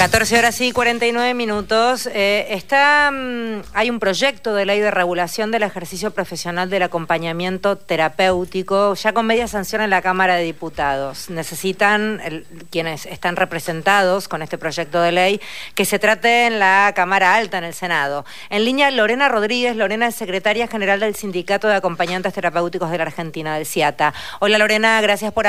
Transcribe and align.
14 0.00 0.38
horas 0.38 0.58
y 0.62 0.72
49 0.72 1.34
minutos. 1.34 2.08
Eh, 2.14 2.46
está, 2.54 3.10
mm, 3.12 3.64
hay 3.74 3.90
un 3.90 4.00
proyecto 4.00 4.54
de 4.54 4.64
ley 4.64 4.80
de 4.80 4.90
regulación 4.90 5.50
del 5.50 5.62
ejercicio 5.62 6.10
profesional 6.10 6.70
del 6.70 6.84
acompañamiento 6.84 7.76
terapéutico, 7.76 8.94
ya 8.94 9.12
con 9.12 9.26
media 9.26 9.46
sanción 9.46 9.82
en 9.82 9.90
la 9.90 10.00
Cámara 10.00 10.36
de 10.36 10.44
Diputados. 10.44 11.28
Necesitan, 11.28 12.46
quienes 12.70 13.04
están 13.04 13.36
representados 13.36 14.26
con 14.26 14.40
este 14.40 14.56
proyecto 14.56 15.02
de 15.02 15.12
ley, 15.12 15.40
que 15.74 15.84
se 15.84 15.98
trate 15.98 16.46
en 16.46 16.60
la 16.60 16.94
Cámara 16.96 17.34
Alta, 17.34 17.58
en 17.58 17.64
el 17.64 17.74
Senado. 17.74 18.24
En 18.48 18.64
línea, 18.64 18.90
Lorena 18.90 19.28
Rodríguez. 19.28 19.76
Lorena 19.76 20.06
es 20.06 20.14
secretaria 20.14 20.66
general 20.66 21.00
del 21.00 21.14
Sindicato 21.14 21.68
de 21.68 21.74
Acompañantes 21.74 22.32
Terapéuticos 22.32 22.90
de 22.90 22.96
la 22.96 23.04
Argentina, 23.04 23.54
del 23.54 23.66
CIATA. 23.66 24.14
Hola 24.38 24.56
Lorena, 24.56 24.98
gracias 25.02 25.30
por, 25.34 25.44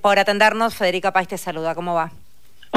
por 0.00 0.18
atendernos. 0.20 0.76
Federica 0.76 1.12
País 1.12 1.26
te 1.26 1.38
saluda. 1.38 1.74
¿Cómo 1.74 1.94
va? 1.94 2.12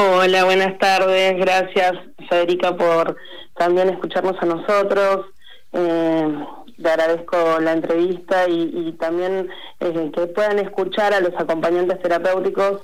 Hola, 0.02 0.46
buenas 0.46 0.78
tardes. 0.78 1.38
Gracias, 1.38 1.92
Federica, 2.30 2.74
por 2.74 3.18
también 3.58 3.90
escucharnos 3.90 4.38
a 4.40 4.46
nosotros. 4.46 5.26
Eh, 5.74 6.46
le 6.78 6.90
agradezco 6.90 7.60
la 7.60 7.74
entrevista 7.74 8.48
y, 8.48 8.96
también 8.98 9.50
eh, 9.82 10.10
que 10.16 10.28
puedan 10.28 10.58
escuchar 10.60 11.14
a 11.14 11.20
los 11.20 11.34
acompañantes 11.38 12.02
terapéuticos 12.02 12.82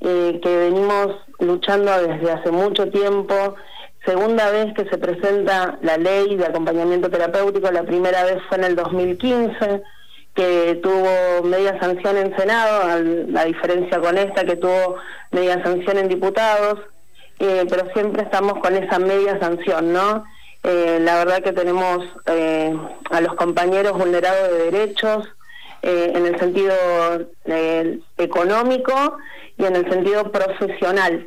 eh, 0.00 0.38
que 0.42 0.54
venimos 0.54 1.16
luchando 1.38 1.92
desde 2.02 2.30
hace 2.30 2.50
mucho 2.50 2.90
tiempo. 2.90 3.54
Segunda 4.04 4.50
vez 4.50 4.74
que 4.74 4.84
se 4.90 4.98
presenta 4.98 5.78
la 5.80 5.96
ley 5.96 6.36
de 6.36 6.44
acompañamiento 6.44 7.08
terapéutico, 7.08 7.70
la 7.70 7.84
primera 7.84 8.22
vez 8.24 8.36
fue 8.50 8.58
en 8.58 8.64
el 8.64 8.76
2015 8.76 9.82
que 10.34 10.78
tuvo 10.82 11.42
media 11.44 11.78
sanción 11.80 12.16
en 12.16 12.36
Senado, 12.36 12.82
a 12.82 12.98
la 12.98 13.44
diferencia 13.44 14.00
con 14.00 14.16
esta 14.16 14.44
que 14.44 14.56
tuvo 14.56 14.96
media 15.32 15.62
sanción 15.62 15.98
en 15.98 16.08
diputados, 16.08 16.78
eh, 17.40 17.66
pero 17.68 17.90
siempre 17.94 18.22
estamos 18.22 18.58
con 18.58 18.76
esa 18.76 18.98
media 18.98 19.38
sanción, 19.40 19.92
¿no? 19.92 20.24
Eh, 20.62 20.98
la 21.00 21.24
verdad 21.24 21.42
que 21.42 21.52
tenemos 21.52 22.06
eh, 22.26 22.76
a 23.10 23.20
los 23.22 23.34
compañeros 23.34 23.96
vulnerados 23.96 24.50
de 24.50 24.70
derechos 24.70 25.28
en 25.82 26.26
el 26.26 26.38
sentido 26.38 26.74
económico 28.18 29.16
y 29.56 29.64
en 29.64 29.76
el 29.76 29.90
sentido 29.90 30.30
profesional. 30.30 31.26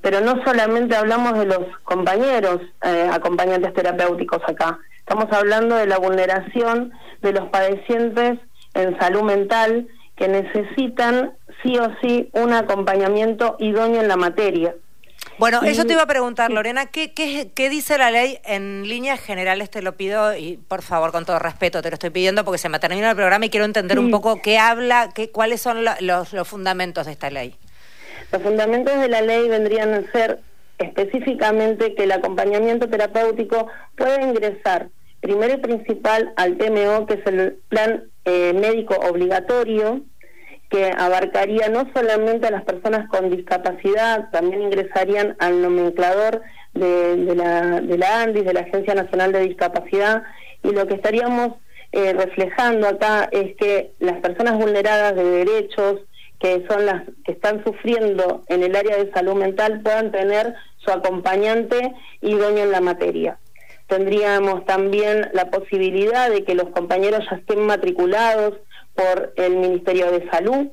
Pero 0.00 0.22
no 0.22 0.42
solamente 0.46 0.96
hablamos 0.96 1.38
de 1.38 1.44
los 1.44 1.58
compañeros 1.82 2.62
acompañantes 2.80 3.74
terapéuticos 3.74 4.40
acá, 4.46 4.78
estamos 5.06 5.30
hablando 5.32 5.76
de 5.76 5.86
la 5.86 5.98
vulneración 5.98 6.92
de 7.20 7.32
los 7.32 7.48
padecientes 7.48 8.38
en 8.74 8.98
salud 8.98 9.22
mental 9.22 9.88
que 10.16 10.28
necesitan 10.28 11.32
sí 11.62 11.76
o 11.78 11.88
sí 12.00 12.30
un 12.32 12.52
acompañamiento 12.52 13.56
idóneo 13.58 14.00
en 14.00 14.08
la 14.08 14.16
materia. 14.16 14.74
Bueno, 15.38 15.62
eso 15.62 15.84
te 15.84 15.94
iba 15.94 16.02
a 16.02 16.06
preguntar, 16.06 16.50
Lorena, 16.50 16.86
¿qué, 16.86 17.12
qué, 17.12 17.70
dice 17.70 17.96
la 17.98 18.10
ley 18.10 18.38
en 18.44 18.86
líneas 18.86 19.20
generales? 19.20 19.70
Te 19.70 19.82
lo 19.82 19.96
pido 19.96 20.36
y 20.36 20.56
por 20.56 20.82
favor, 20.82 21.10
con 21.10 21.24
todo 21.24 21.38
respeto, 21.38 21.82
te 21.82 21.90
lo 21.90 21.94
estoy 21.94 22.10
pidiendo 22.10 22.44
porque 22.44 22.58
se 22.58 22.68
me 22.68 22.78
termina 22.78 23.10
el 23.10 23.16
programa 23.16 23.46
y 23.46 23.50
quiero 23.50 23.64
entender 23.64 23.98
un 23.98 24.10
poco 24.10 24.40
qué 24.42 24.58
habla, 24.58 25.10
qué, 25.14 25.30
cuáles 25.30 25.60
son 25.60 25.84
los, 25.84 26.32
los 26.32 26.48
fundamentos 26.48 27.06
de 27.06 27.12
esta 27.12 27.30
ley. 27.30 27.56
Los 28.30 28.42
fundamentos 28.42 29.00
de 29.00 29.08
la 29.08 29.22
ley 29.22 29.48
vendrían 29.48 29.94
a 29.94 30.12
ser 30.12 30.40
específicamente 30.82 31.94
que 31.94 32.04
el 32.04 32.12
acompañamiento 32.12 32.88
terapéutico 32.88 33.66
puede 33.96 34.22
ingresar 34.22 34.88
primero 35.20 35.54
y 35.54 35.58
principal 35.58 36.32
al 36.36 36.56
PMO, 36.56 37.06
que 37.06 37.14
es 37.14 37.26
el 37.26 37.58
plan 37.68 38.04
eh, 38.24 38.52
médico 38.52 38.94
obligatorio, 39.08 40.02
que 40.68 40.90
abarcaría 40.96 41.68
no 41.68 41.86
solamente 41.94 42.46
a 42.46 42.50
las 42.50 42.64
personas 42.64 43.08
con 43.08 43.30
discapacidad, 43.30 44.30
también 44.30 44.62
ingresarían 44.62 45.36
al 45.38 45.60
nomenclador 45.60 46.40
de, 46.74 47.34
la, 47.36 47.80
de 47.80 47.98
la 47.98 48.22
ANDIS, 48.22 48.44
de 48.44 48.54
la 48.54 48.60
Agencia 48.60 48.94
Nacional 48.94 49.32
de 49.32 49.40
Discapacidad, 49.40 50.22
y 50.62 50.72
lo 50.72 50.86
que 50.86 50.94
estaríamos 50.94 51.52
eh, 51.92 52.14
reflejando 52.14 52.88
acá 52.88 53.28
es 53.30 53.54
que 53.56 53.92
las 53.98 54.18
personas 54.20 54.56
vulneradas 54.56 55.14
de 55.14 55.24
derechos, 55.24 56.00
que 56.42 56.66
son 56.68 56.84
las 56.84 57.04
que 57.24 57.32
están 57.32 57.64
sufriendo 57.64 58.42
en 58.48 58.64
el 58.64 58.76
área 58.76 58.96
de 58.96 59.12
salud 59.12 59.34
mental, 59.34 59.80
puedan 59.82 60.12
tener 60.12 60.54
su 60.78 60.90
acompañante 60.90 61.94
idóneo 62.20 62.64
en 62.64 62.72
la 62.72 62.80
materia 62.80 63.38
tendríamos 63.92 64.64
también 64.64 65.28
la 65.34 65.50
posibilidad 65.50 66.30
de 66.30 66.44
que 66.44 66.54
los 66.54 66.70
compañeros 66.70 67.26
ya 67.30 67.36
estén 67.36 67.66
matriculados 67.66 68.54
por 68.94 69.34
el 69.36 69.56
Ministerio 69.56 70.10
de 70.10 70.30
Salud, 70.30 70.68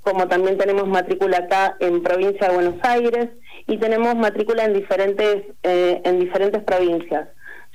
como 0.00 0.26
también 0.26 0.58
tenemos 0.58 0.88
matrícula 0.88 1.38
acá 1.38 1.76
en 1.78 2.02
provincia 2.02 2.48
de 2.48 2.54
Buenos 2.54 2.74
Aires 2.82 3.28
y 3.68 3.76
tenemos 3.76 4.16
matrícula 4.16 4.64
en 4.64 4.74
diferentes 4.74 5.44
eh, 5.62 6.00
en 6.04 6.18
diferentes 6.18 6.64
provincias. 6.64 7.28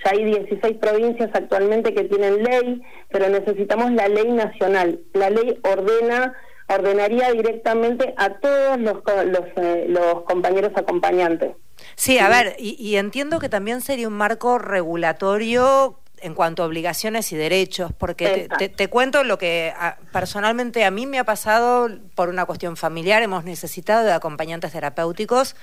Ya 0.04 0.12
hay 0.12 0.26
16 0.26 0.78
provincias 0.80 1.30
actualmente 1.34 1.94
que 1.94 2.04
tienen 2.04 2.44
ley, 2.44 2.82
pero 3.10 3.30
necesitamos 3.30 3.92
la 3.92 4.10
ley 4.10 4.32
nacional. 4.32 5.00
La 5.14 5.30
ley 5.30 5.60
ordena 5.64 6.34
ordenaría 6.68 7.32
directamente 7.32 8.14
a 8.18 8.30
todos 8.30 8.80
los, 8.80 8.98
los, 9.26 9.46
eh, 9.58 9.86
los 9.90 10.24
compañeros 10.24 10.72
acompañantes. 10.76 11.52
Sí, 11.96 12.20
a 12.20 12.30
ver, 12.30 12.56
y, 12.58 12.96
entiendo 12.96 13.40
que 13.40 13.50
también 13.50 13.82
sería 13.82 14.08
un 14.08 14.14
marco 14.14 14.58
regulatorio 14.58 16.00
en 16.22 16.34
cuanto 16.34 16.64
a 16.64 16.68
obligaciones 16.68 17.32
y 17.34 17.36
derechos, 17.36 17.92
porque 17.98 18.48
te, 18.58 18.88
cuento 18.88 19.26
lo 19.26 19.38
que 19.38 19.74
personalmente 20.14 20.86
a 20.86 20.92
mí 20.92 21.06
me 21.06 21.20
ha 21.20 21.26
pasado 21.26 21.90
por 22.16 22.30
una 22.30 22.46
cuestión 22.46 22.78
familiar, 22.78 23.22
hemos 23.22 23.44
necesitado 23.44 24.06
de 24.06 24.14
acompañantes 24.14 24.72
terapéuticos 24.72 25.58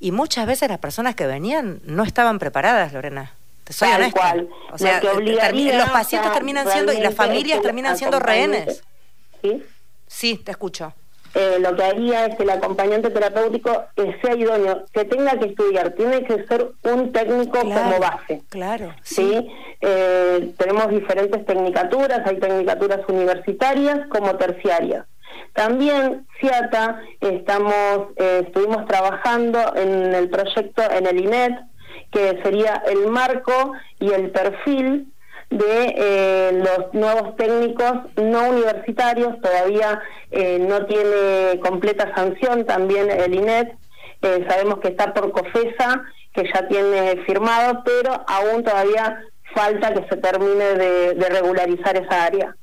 y 0.00 0.12
muchas 0.12 0.46
veces 0.46 0.70
las 0.70 0.78
personas 0.78 1.14
que 1.14 1.26
venían 1.26 1.80
no 1.84 2.04
estaban 2.04 2.38
preparadas, 2.38 2.94
Lorena. 2.94 3.34
Te 3.64 3.74
soy 3.74 3.90
honesta. 3.90 4.34
O 4.72 4.78
sea, 4.78 5.02
los 5.02 5.90
pacientes 5.90 6.32
terminan 6.32 6.70
siendo 6.70 6.92
y 6.94 7.00
las 7.00 7.14
familias 7.14 7.60
terminan 7.60 7.98
siendo 7.98 8.18
rehenes. 8.18 8.82
¿Sí? 9.42 9.62
Sí, 10.08 10.38
te 10.44 10.50
escucho. 10.50 10.92
Eh, 11.34 11.58
lo 11.60 11.76
que 11.76 11.84
haría 11.84 12.26
es 12.26 12.36
que 12.36 12.42
el 12.42 12.50
acompañante 12.50 13.10
terapéutico 13.10 13.84
sea 14.22 14.34
idóneo, 14.34 14.84
que 14.92 15.04
tenga 15.04 15.38
que 15.38 15.46
estudiar, 15.46 15.90
tiene 15.90 16.24
que 16.24 16.44
ser 16.46 16.70
un 16.82 17.12
técnico 17.12 17.60
como 17.60 18.00
base. 18.00 18.42
Claro. 18.48 18.94
Sí. 19.02 19.48
Eh, 19.80 20.52
tenemos 20.56 20.88
diferentes 20.88 21.44
tecnicaturas, 21.44 22.26
hay 22.26 22.40
tecnicaturas 22.40 23.00
universitarias 23.08 24.08
como 24.08 24.36
terciarias. 24.36 25.06
También 25.52 26.26
CIATA 26.40 27.02
estamos, 27.20 28.08
eh, 28.16 28.44
estuvimos 28.46 28.86
trabajando 28.86 29.76
en 29.76 30.14
el 30.14 30.30
proyecto 30.30 30.82
en 30.90 31.06
el 31.06 31.20
INET, 31.20 31.52
que 32.10 32.40
sería 32.42 32.82
el 32.88 33.06
marco 33.08 33.72
y 34.00 34.12
el 34.12 34.30
perfil 34.30 35.12
de 35.50 35.94
eh, 35.96 36.50
los 36.52 36.92
nuevos 36.92 37.36
técnicos 37.36 37.92
no 38.16 38.50
universitarios, 38.50 39.40
todavía 39.40 40.00
eh, 40.30 40.58
no 40.60 40.84
tiene 40.86 41.58
completa 41.60 42.12
sanción 42.14 42.66
también 42.66 43.10
el 43.10 43.34
INET, 43.34 43.72
eh, 44.22 44.44
sabemos 44.48 44.80
que 44.80 44.88
está 44.88 45.14
por 45.14 45.32
COFESA, 45.32 46.02
que 46.34 46.44
ya 46.52 46.68
tiene 46.68 47.16
firmado, 47.24 47.82
pero 47.84 48.24
aún 48.26 48.62
todavía 48.62 49.22
falta 49.54 49.94
que 49.94 50.06
se 50.08 50.16
termine 50.16 50.74
de, 50.74 51.28
regularizar 51.30 51.96
esa 51.96 52.24
área. 52.24 52.54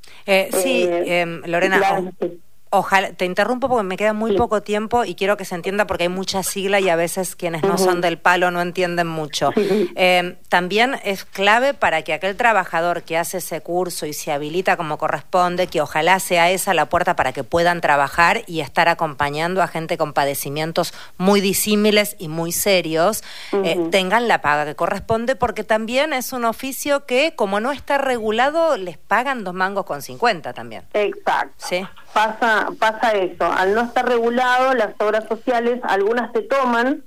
sí, 0.52 0.88
em, 0.90 1.42
Lorena, 1.46 1.82
Ojalá, 2.78 3.14
te 3.14 3.24
interrumpo 3.24 3.70
porque 3.70 3.84
me 3.84 3.96
queda 3.96 4.12
muy 4.12 4.36
poco 4.36 4.62
tiempo 4.62 5.06
y 5.06 5.16
quiero 5.16 5.38
que 5.38 5.46
se 5.46 5.56
entienda 5.56 5.88
porque 5.88 6.04
hay 6.04 6.10
mucha 6.10 6.44
sigla 6.44 6.82
y 6.82 6.90
a 6.90 6.98
veces 6.98 7.38
quienes 7.38 7.64
no 7.64 7.78
son 7.78 8.02
del 8.02 8.18
palo 8.18 8.52
no 8.52 8.62
entienden 8.62 9.08
mucho. 9.08 9.52
Eh, 9.98 10.38
también 10.50 10.98
es 11.04 11.24
clave 11.26 11.74
para 11.74 12.02
que 12.02 12.14
aquel 12.14 12.36
trabajador 12.36 13.04
que 13.04 13.18
hace 13.18 13.38
ese 13.38 13.62
curso 13.62 14.06
y 14.06 14.14
se 14.14 14.32
habilita 14.32 14.76
como 14.78 14.98
corresponde, 14.98 15.68
que 15.68 15.80
ojalá 15.80 16.20
sea 16.20 16.52
esa 16.52 16.74
la 16.74 16.88
puerta 16.88 17.16
para 17.16 17.32
que 17.32 17.44
puedan 17.44 17.82
trabajar 17.82 18.44
y 18.46 18.60
estar 18.60 18.90
acompañando 18.90 19.62
a 19.62 19.68
gente 19.68 19.98
con 19.98 20.14
padecimientos 20.14 20.94
muy 21.18 21.40
disímiles 21.40 22.16
y 22.20 22.28
muy 22.28 22.52
serios, 22.52 23.24
eh, 23.54 23.88
tengan 23.92 24.28
la 24.28 24.42
paga 24.42 24.66
que 24.66 24.76
corresponde 24.76 25.36
porque 25.36 25.64
también 25.64 26.14
es 26.14 26.34
un 26.34 26.46
oficio 26.46 27.06
que 27.06 27.36
como 27.36 27.60
no 27.60 27.72
está 27.72 27.98
regulado 27.98 28.76
les 28.76 28.98
pagan 28.98 29.44
dos 29.44 29.54
mangos 29.54 29.86
con 29.86 30.02
cincuenta 30.02 30.52
también. 30.54 30.84
Exacto. 30.94 31.54
Sí 31.58 31.86
pasa, 32.16 32.65
pasa 32.80 33.12
eso. 33.14 33.46
Al 33.46 33.74
no 33.74 33.82
estar 33.82 34.08
regulado, 34.08 34.74
las 34.74 34.94
obras 35.00 35.26
sociales, 35.28 35.80
algunas 35.84 36.32
te 36.34 36.42
toman 36.42 37.04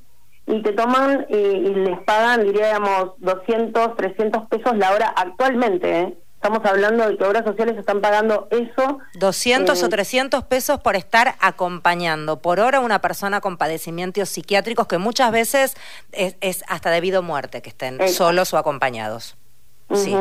y 0.47 0.63
te 0.63 0.73
toman 0.73 1.27
y, 1.29 1.35
les 1.35 2.01
pagan, 2.01 2.45
diríamos, 2.45 3.13
200, 3.19 3.97
300 3.97 4.49
pesos 4.49 4.77
la 4.77 4.93
hora 4.93 5.09
actualmente. 5.09 6.01
¿eh? 6.01 6.19
Estamos 6.37 6.65
hablando 6.65 7.07
de 7.07 7.19
que 7.19 7.25
obras 7.25 7.45
sociales 7.45 7.77
están 7.77 8.01
pagando 8.01 8.49
eso. 8.51 8.99
200 9.15 9.83
o 9.83 9.89
300 9.89 10.41
eh, 10.41 10.47
pesos 10.49 10.81
por 10.81 10.97
estar 10.97 11.35
acompañando 11.41 12.41
por 12.41 12.61
hora 12.61 12.79
a 12.79 12.81
una 12.81 13.01
persona 13.01 13.41
con 13.41 13.57
padecimientos 13.59 14.31
psiquiátricos 14.31 14.87
que 14.87 14.99
muchas 14.99 15.33
veces 15.33 15.77
es, 16.13 16.65
hasta 16.69 16.91
debido 16.91 17.19
a 17.19 17.23
muerte 17.23 17.61
que 17.61 17.69
estén 17.69 18.09
solos 18.09 18.55
o 18.55 18.57
acompañados. 18.59 19.37
Sí. 19.93 20.15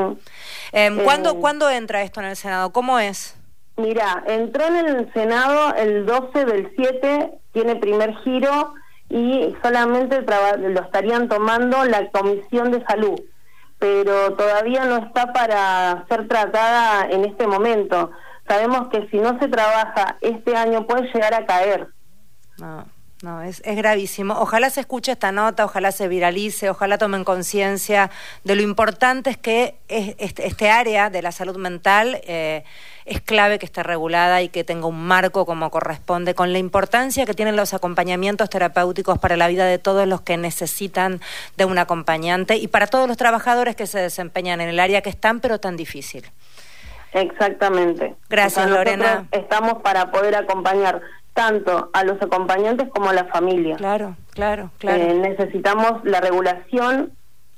Em, 0.72 1.04
¿cuándo, 1.04 1.32
eh, 1.32 1.38
¿Cuándo 1.40 1.70
entra 1.70 2.02
esto 2.02 2.20
en 2.20 2.28
el 2.28 2.36
Senado? 2.36 2.72
¿Cómo 2.72 3.00
es? 3.00 3.37
Mira, 3.78 4.24
entró 4.28 4.66
en 4.66 4.76
el 4.76 5.14
Senado 5.14 5.76
el 5.76 6.06
12 6.06 6.46
del 6.46 6.74
7, 6.76 7.32
tiene 7.54 7.76
primer 7.76 8.16
giro, 8.18 8.74
y 9.10 9.56
solamente 9.64 10.22
lo 10.22 10.82
estarían 10.82 11.30
tomando 11.30 11.86
la 11.86 12.10
Comisión 12.10 12.72
de 12.72 12.84
Salud, 12.86 13.20
pero 13.80 14.34
todavía 14.34 14.86
no 14.86 14.98
está 14.98 15.32
para 15.32 16.06
ser 16.10 16.28
tratada 16.28 17.08
en 17.10 17.26
este 17.26 17.48
momento. 17.48 18.12
Sabemos 18.48 18.90
que 18.90 19.08
si 19.10 19.18
no 19.18 19.38
se 19.40 19.48
trabaja 19.48 20.18
este 20.22 20.56
año 20.56 20.88
puede 20.88 21.12
llegar 21.14 21.34
a 21.34 21.46
caer. 21.46 21.88
No. 22.60 22.86
No, 23.24 23.42
es, 23.42 23.64
es, 23.66 23.76
gravísimo. 23.76 24.36
Ojalá 24.36 24.70
se 24.70 24.82
escuche 24.82 25.12
esta 25.12 25.32
nota, 25.32 25.66
ojalá 25.66 25.92
se 25.92 26.08
viralice, 26.08 26.70
ojalá 26.70 27.00
tomen 27.00 27.24
conciencia 27.24 28.12
de 28.44 28.56
lo 28.56 28.62
importante 28.62 29.32
es 29.32 29.38
que 29.38 29.76
este, 29.88 30.46
este, 30.46 30.70
área 30.70 31.10
de 31.10 31.24
la 31.24 31.32
salud 31.32 31.58
mental 31.58 32.22
eh, 32.28 32.64
es 33.06 33.20
clave 33.20 33.58
que 33.58 33.66
esté 33.66 33.82
regulada 33.82 34.44
y 34.44 34.50
que 34.50 34.64
tenga 34.64 34.86
un 34.86 35.04
marco 35.04 35.48
como 35.48 35.72
corresponde, 35.72 36.36
con 36.36 36.54
la 36.54 36.60
importancia 36.60 37.26
que 37.26 37.34
tienen 37.34 37.56
los 37.56 37.74
acompañamientos 37.74 38.52
terapéuticos 38.52 39.18
para 39.18 39.36
la 39.36 39.48
vida 39.48 39.66
de 39.66 39.80
todos 39.80 40.08
los 40.08 40.22
que 40.22 40.38
necesitan 40.38 41.20
de 41.56 41.66
un 41.66 41.80
acompañante 41.80 42.58
y 42.58 42.68
para 42.68 42.86
todos 42.86 43.08
los 43.08 43.18
trabajadores 43.18 43.76
que 43.76 43.88
se 43.88 43.98
desempeñan 43.98 44.62
en 44.62 44.70
el 44.70 44.80
área 44.80 45.02
que 45.02 45.10
es 45.10 45.18
tan 45.18 45.40
pero 45.40 45.60
tan 45.60 45.76
difícil. 45.76 46.30
Exactamente. 47.14 48.16
Gracias, 48.30 48.70
Lorena. 48.70 49.28
Estamos 49.32 49.82
para 49.82 50.12
poder 50.12 50.36
acompañar 50.36 51.02
tanto 51.38 51.92
a 51.94 52.04
los 52.04 52.20
acompañantes 52.20 52.90
como 52.90 53.12
a 53.12 53.14
la 53.14 53.26
familia. 53.26 53.76
Claro, 53.76 54.16
claro, 54.32 54.72
claro. 54.80 55.04
Eh, 55.04 55.14
necesitamos 55.14 56.04
la 56.04 56.20
regulación 56.20 57.12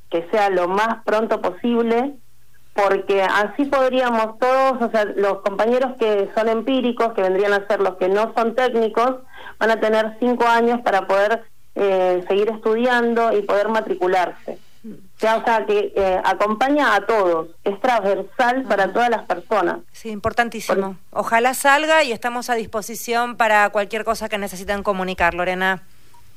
que 0.10 0.28
sea 0.32 0.50
lo 0.50 0.68
más 0.68 1.02
pronto 1.06 1.40
posible, 1.42 2.12
porque 2.74 3.24
así 3.24 3.64
podríamos 3.66 4.38
todos, 4.38 4.82
o 4.82 4.92
sea, 4.92 5.06
los 5.06 5.40
compañeros 5.40 5.94
que 5.98 6.30
son 6.36 6.50
empíricos, 6.50 7.14
que 7.14 7.22
vendrían 7.22 7.54
a 7.54 7.66
ser 7.68 7.80
los 7.80 7.96
que 7.96 8.10
no 8.10 8.34
son 8.36 8.54
técnicos, 8.54 9.16
van 9.60 9.72
a 9.72 9.80
tener 9.80 10.18
cinco 10.20 10.46
años 10.46 10.82
para 10.82 11.08
poder 11.08 11.44
eh, 11.76 12.26
seguir 12.28 12.50
estudiando 12.50 13.32
y 13.32 13.44
poder 13.44 13.70
matricularse 13.70 14.60
o 15.28 15.44
sea, 15.44 15.66
que 15.66 15.92
eh, 15.96 16.22
acompaña 16.24 16.96
a 16.96 17.06
todos, 17.06 17.50
es 17.64 17.80
transversal 17.82 18.64
para 18.64 18.94
todas 18.94 19.10
las 19.10 19.26
personas. 19.26 19.80
Sí, 19.92 20.10
importantísimo. 20.10 20.96
Ojalá 21.12 21.54
salga 21.54 22.04
y 22.04 22.14
estamos 22.14 22.50
a 22.50 22.56
disposición 22.56 23.36
para 23.36 23.70
cualquier 23.70 24.06
cosa 24.06 24.30
que 24.30 24.38
necesiten 24.38 24.82
comunicar, 24.82 25.34
Lorena. 25.34 25.84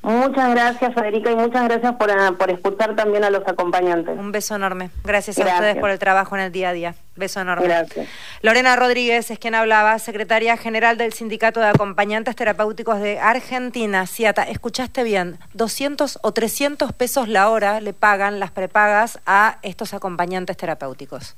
Muchas 0.03 0.49
gracias, 0.51 0.93
Federica, 0.93 1.31
y 1.31 1.35
muchas 1.35 1.63
gracias 1.63 1.95
por, 1.95 2.11
ah, 2.11 2.33
por 2.37 2.51
escuchar 2.51 2.93
también 2.93 3.23
a 3.23 3.29
los 3.29 3.47
acompañantes. 3.47 4.19
Un 4.19 4.33
beso 4.33 4.53
enorme. 4.53 4.89
Gracias, 5.05 5.39
a 5.39 5.45
ustedes 5.45 5.77
por 5.77 5.89
el 5.89 5.97
trabajo 5.97 6.35
en 6.35 6.41
el 6.43 6.51
día 6.51 6.69
a 6.69 6.73
día. 6.73 6.95
Beso 7.15 7.39
enorme. 7.39 7.67
Gracias. 7.67 8.09
Lorena 8.41 8.75
Rodríguez 8.75 9.31
es 9.31 9.39
quien 9.39 9.55
hablaba, 9.55 9.97
secretaria 9.99 10.57
general 10.57 10.97
del 10.97 11.13
Sindicato 11.13 11.61
de 11.61 11.67
Acompañantes 11.67 12.35
Terapéuticos 12.35 12.99
de 12.99 13.17
Argentina, 13.17 14.05
CIATA. 14.05 14.43
Escuchaste 14.43 15.03
bien, 15.03 15.39
200 15.53 16.19
o 16.21 16.33
300 16.33 16.91
pesos 16.91 17.29
la 17.29 17.49
hora 17.49 17.79
le 17.79 17.93
pagan 17.93 18.41
las 18.41 18.51
prepagas 18.51 19.21
a 19.25 19.59
estos 19.61 19.93
acompañantes 19.93 20.57
terapéuticos. 20.57 21.37